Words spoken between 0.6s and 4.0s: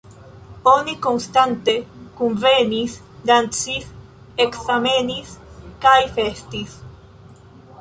Oni konstante kunvenis, dancis,